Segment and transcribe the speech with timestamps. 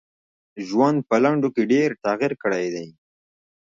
[0.67, 2.87] ژوند په لنډو کي ډېر تغیر کړی دی.